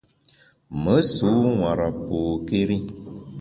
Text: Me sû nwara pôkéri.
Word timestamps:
Me 0.81 0.95
sû 1.11 1.29
nwara 1.53 1.87
pôkéri. 2.05 2.77